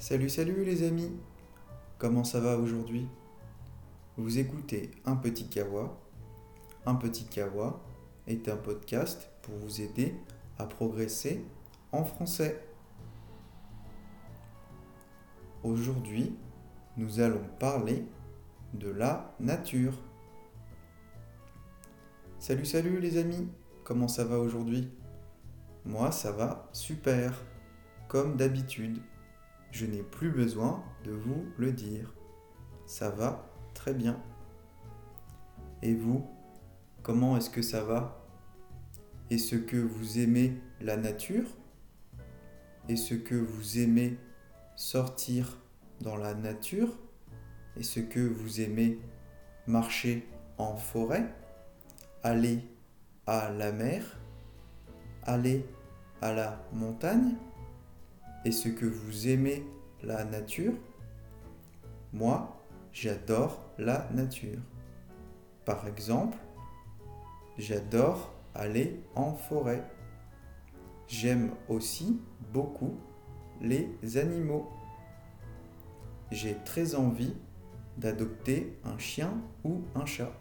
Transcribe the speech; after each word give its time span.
Salut, 0.00 0.30
salut 0.30 0.64
les 0.64 0.86
amis 0.86 1.12
Comment 1.98 2.22
ça 2.22 2.38
va 2.38 2.56
aujourd'hui? 2.56 3.08
Vous 4.16 4.38
écoutez 4.38 4.92
Un 5.04 5.16
Petit 5.16 5.48
Kawa. 5.48 5.98
Un 6.86 6.94
Petit 6.94 7.24
Kawa 7.24 7.82
est 8.28 8.48
un 8.48 8.56
podcast 8.56 9.28
pour 9.42 9.56
vous 9.56 9.80
aider 9.80 10.14
à 10.56 10.66
progresser 10.66 11.44
en 11.90 12.04
français. 12.04 12.64
Aujourd'hui, 15.64 16.36
nous 16.96 17.18
allons 17.18 17.44
parler 17.58 18.06
de 18.74 18.90
la 18.90 19.34
nature. 19.40 19.94
Salut, 22.38 22.66
salut 22.66 23.00
les 23.00 23.18
amis 23.18 23.48
Comment 23.82 24.08
ça 24.08 24.24
va 24.24 24.38
aujourd'hui? 24.38 24.92
Moi, 25.84 26.12
ça 26.12 26.30
va 26.30 26.68
super, 26.72 27.32
comme 28.06 28.36
d'habitude. 28.36 29.00
Je 29.70 29.86
n'ai 29.86 30.02
plus 30.02 30.30
besoin 30.30 30.82
de 31.04 31.12
vous 31.12 31.46
le 31.56 31.72
dire. 31.72 32.14
Ça 32.86 33.10
va 33.10 33.50
très 33.74 33.94
bien. 33.94 34.20
Et 35.82 35.94
vous, 35.94 36.26
comment 37.02 37.36
est-ce 37.36 37.50
que 37.50 37.62
ça 37.62 37.84
va? 37.84 38.24
Est-ce 39.30 39.56
que 39.56 39.76
vous 39.76 40.18
aimez 40.18 40.60
la 40.80 40.96
nature? 40.96 41.46
Est-ce 42.88 43.14
que 43.14 43.34
vous 43.34 43.78
aimez 43.78 44.16
sortir 44.74 45.58
dans 46.00 46.16
la 46.16 46.34
nature? 46.34 46.98
Est-ce 47.76 48.00
que 48.00 48.20
vous 48.20 48.60
aimez 48.60 48.98
marcher 49.66 50.26
en 50.56 50.76
forêt? 50.76 51.32
Aller 52.22 52.60
à 53.26 53.50
la 53.50 53.70
mer? 53.70 54.18
Aller 55.24 55.66
à 56.22 56.32
la 56.32 56.64
montagne? 56.72 57.36
Est-ce 58.44 58.68
que 58.68 58.86
vous 58.86 59.28
aimez 59.28 59.66
la 60.02 60.24
nature 60.24 60.74
Moi, 62.12 62.62
j'adore 62.92 63.64
la 63.78 64.08
nature. 64.12 64.60
Par 65.64 65.86
exemple, 65.86 66.38
j'adore 67.58 68.32
aller 68.54 69.00
en 69.14 69.34
forêt. 69.34 69.84
J'aime 71.06 71.50
aussi 71.68 72.20
beaucoup 72.52 72.96
les 73.60 74.16
animaux. 74.16 74.68
J'ai 76.30 76.56
très 76.64 76.94
envie 76.94 77.34
d'adopter 77.96 78.78
un 78.84 78.98
chien 78.98 79.32
ou 79.64 79.82
un 79.94 80.06
chat. 80.06 80.32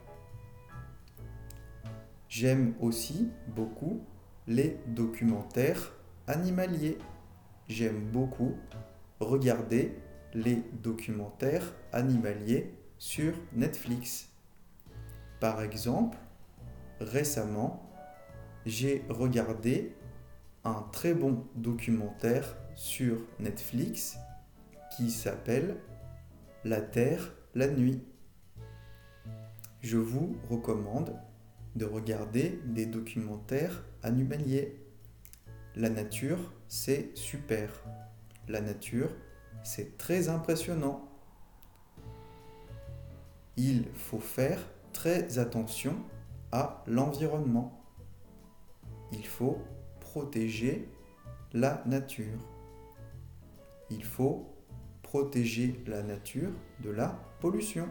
J'aime 2.29 2.75
aussi 2.79 3.29
beaucoup 3.55 4.01
les 4.47 4.77
documentaires 4.87 5.93
animaliers 6.27 6.97
j'aime 7.67 7.99
beaucoup 8.11 8.55
regarder 9.19 9.93
les 10.33 10.63
documentaires 10.83 11.73
animaliers 11.91 12.73
sur 12.97 13.33
Netflix. 13.53 14.29
Par 15.39 15.61
exemple, 15.61 16.17
récemment, 16.99 17.83
j'ai 18.65 19.03
regardé 19.09 19.95
un 20.63 20.85
très 20.91 21.13
bon 21.13 21.45
documentaire 21.55 22.57
sur 22.75 23.17
Netflix 23.39 24.17
qui 24.95 25.09
s'appelle 25.11 25.77
La 26.63 26.81
Terre, 26.81 27.33
la 27.55 27.67
nuit. 27.67 28.03
Je 29.81 29.97
vous 29.97 30.35
recommande 30.49 31.15
de 31.75 31.85
regarder 31.85 32.59
des 32.65 32.85
documentaires 32.85 33.83
animaliers. 34.03 34.75
La 35.75 35.89
nature, 35.89 36.51
c'est 36.67 37.15
super. 37.15 37.69
La 38.47 38.61
nature, 38.61 39.09
c'est 39.63 39.97
très 39.97 40.29
impressionnant. 40.29 41.07
Il 43.57 43.85
faut 43.93 44.19
faire 44.19 44.59
très 44.93 45.39
attention 45.39 45.95
à 46.51 46.83
l'environnement. 46.87 47.81
Il 49.11 49.25
faut 49.25 49.59
protéger 49.99 50.89
la 51.53 51.81
nature. 51.85 52.39
Il 53.89 54.03
faut 54.03 54.47
protéger 55.01 55.81
la 55.87 56.03
nature 56.03 56.51
de 56.81 56.89
la 56.89 57.19
pollution. 57.39 57.87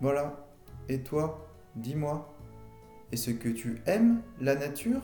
Voilà. 0.00 0.46
Et 0.88 1.02
toi, 1.02 1.48
dis-moi, 1.76 2.34
est-ce 3.12 3.30
que 3.30 3.48
tu 3.48 3.80
aimes 3.86 4.20
la 4.40 4.54
nature? 4.54 5.00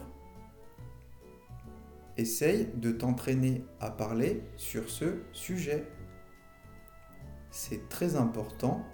Essaye 2.18 2.68
de 2.74 2.90
t'entraîner 2.90 3.64
à 3.80 3.90
parler 3.90 4.42
sur 4.56 4.90
ce 4.90 5.22
sujet. 5.32 5.86
C'est 7.50 7.88
très 7.88 8.16
important 8.16 8.84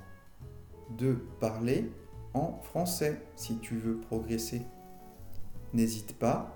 de 0.96 1.14
parler 1.40 1.90
en 2.34 2.60
français 2.62 3.20
si 3.34 3.58
tu 3.58 3.76
veux 3.76 3.98
progresser. 3.98 4.62
N'hésite 5.72 6.16
pas 6.18 6.54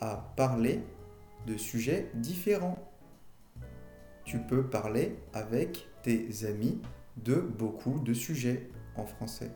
à 0.00 0.16
parler 0.36 0.82
de 1.46 1.56
sujets 1.56 2.10
différents. 2.14 2.78
Tu 4.24 4.38
peux 4.38 4.68
parler 4.68 5.16
avec 5.32 5.88
tes 6.02 6.44
amis 6.44 6.80
de 7.16 7.36
beaucoup 7.36 8.00
de 8.00 8.12
sujets 8.12 8.68
en 8.96 9.06
français. 9.06 9.50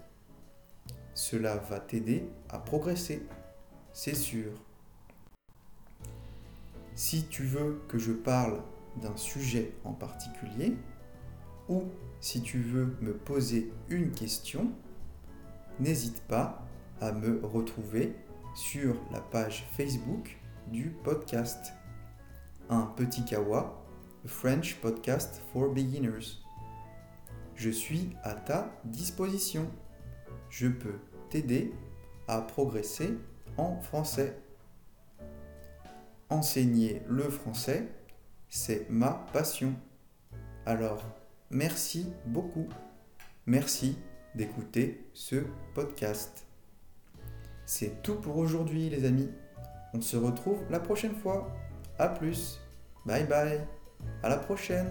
Cela 1.15 1.57
va 1.57 1.81
t'aider 1.81 2.29
à 2.49 2.59
progresser, 2.59 3.27
c'est 3.93 4.15
sûr. 4.15 4.53
Si 6.95 7.25
tu 7.27 7.43
veux 7.43 7.83
que 7.89 7.99
je 7.99 8.13
parle 8.13 8.63
d'un 9.03 9.17
sujet 9.17 9.73
en 9.83 9.93
particulier, 9.93 10.77
ou 11.69 11.85
si 12.21 12.41
tu 12.41 12.61
veux 12.61 12.97
me 13.01 13.15
poser 13.15 13.73
une 13.89 14.13
question, 14.13 14.71
n'hésite 15.81 16.23
pas 16.23 16.65
à 17.01 17.11
me 17.11 17.45
retrouver 17.45 18.15
sur 18.55 18.95
la 19.11 19.21
page 19.21 19.67
Facebook 19.73 20.39
du 20.71 20.91
podcast. 21.03 21.73
Un 22.71 22.83
petit 22.83 23.25
kawa, 23.25 23.85
French 24.25 24.77
Podcast 24.77 25.43
for 25.53 25.73
Beginners. 25.75 26.39
Je 27.57 27.71
suis 27.71 28.11
à 28.23 28.35
ta 28.35 28.71
disposition. 28.85 29.69
Je 30.49 30.69
peux 30.69 31.01
t'aider 31.29 31.73
à 32.29 32.41
progresser 32.41 33.19
en 33.57 33.81
français 33.81 34.44
enseigner 36.35 37.03
le 37.09 37.25
français, 37.31 37.89
c'est 38.49 38.89
ma 38.91 39.27
passion. 39.33 39.75
Alors, 40.67 41.03
merci 41.51 42.13
beaucoup. 42.27 42.69
Merci 43.47 43.97
d'écouter 44.35 45.07
ce 45.13 45.37
podcast. 45.75 46.47
C'est 47.67 48.03
tout 48.03 48.17
pour 48.17 48.37
aujourd'hui 48.37 48.91
les 48.91 49.05
amis. 49.05 49.31
On 49.93 50.01
se 50.01 50.17
retrouve 50.17 50.63
la 50.71 50.81
prochaine 50.81 51.15
fois. 51.15 51.51
A 51.99 52.09
plus. 52.09 52.61
Bye 53.07 53.27
bye. 53.27 53.61
À 54.23 54.29
la 54.29 54.37
prochaine. 54.37 54.89